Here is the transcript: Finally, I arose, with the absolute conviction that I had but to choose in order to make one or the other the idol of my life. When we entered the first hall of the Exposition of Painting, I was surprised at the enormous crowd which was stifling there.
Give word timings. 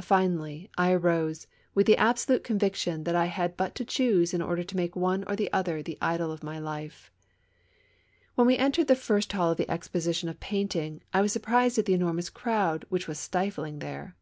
Finally, 0.00 0.70
I 0.78 0.92
arose, 0.92 1.48
with 1.74 1.88
the 1.88 1.96
absolute 1.96 2.44
conviction 2.44 3.02
that 3.02 3.16
I 3.16 3.24
had 3.26 3.56
but 3.56 3.74
to 3.74 3.84
choose 3.84 4.32
in 4.32 4.40
order 4.40 4.62
to 4.62 4.76
make 4.76 4.94
one 4.94 5.24
or 5.24 5.34
the 5.34 5.52
other 5.52 5.82
the 5.82 5.98
idol 6.00 6.30
of 6.30 6.44
my 6.44 6.60
life. 6.60 7.10
When 8.36 8.46
we 8.46 8.56
entered 8.56 8.86
the 8.86 8.94
first 8.94 9.32
hall 9.32 9.50
of 9.50 9.56
the 9.56 9.68
Exposition 9.68 10.28
of 10.28 10.38
Painting, 10.38 11.02
I 11.12 11.22
was 11.22 11.32
surprised 11.32 11.76
at 11.76 11.86
the 11.86 11.94
enormous 11.94 12.30
crowd 12.30 12.84
which 12.88 13.08
was 13.08 13.18
stifling 13.18 13.80
there. 13.80 14.14